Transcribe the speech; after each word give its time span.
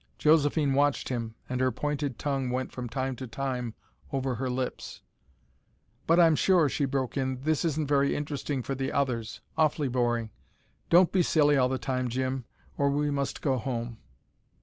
Josephine 0.17 0.73
watched 0.73 1.09
him, 1.09 1.35
and 1.47 1.61
her 1.61 1.71
pointed 1.71 2.17
tongue 2.17 2.49
went 2.49 2.71
from 2.71 2.89
time 2.89 3.15
to 3.17 3.27
time 3.27 3.75
over 4.11 4.33
her 4.33 4.49
lips. 4.49 5.03
"But 6.07 6.19
I'm 6.19 6.35
sure," 6.35 6.67
she 6.69 6.85
broke 6.85 7.17
in, 7.17 7.41
"this 7.41 7.63
isn't 7.63 7.85
very 7.85 8.15
interesting 8.15 8.63
for 8.63 8.73
the 8.73 8.91
others. 8.91 9.41
Awfully 9.59 9.89
boring! 9.89 10.31
Don't 10.89 11.11
be 11.11 11.21
silly 11.21 11.55
all 11.55 11.69
the 11.69 11.77
time, 11.77 12.07
Jim, 12.09 12.45
or 12.79 12.89
we 12.89 13.11
must 13.11 13.43
go 13.43 13.59
home." 13.59 13.99